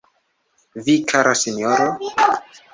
Vi, 0.87 0.95
kara 1.13 1.35
sinjoro? 1.43 1.89